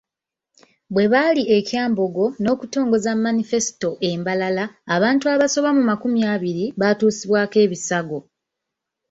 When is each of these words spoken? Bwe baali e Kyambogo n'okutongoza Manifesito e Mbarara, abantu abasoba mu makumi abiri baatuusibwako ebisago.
Bwe 0.93 1.05
baali 1.13 1.43
e 1.57 1.57
Kyambogo 1.67 2.25
n'okutongoza 2.41 3.11
Manifesito 3.25 3.89
e 4.07 4.09
Mbarara, 4.19 4.65
abantu 4.95 5.25
abasoba 5.33 5.69
mu 5.77 5.83
makumi 5.89 6.19
abiri 6.33 6.65
baatuusibwako 6.79 7.57
ebisago. 7.65 8.19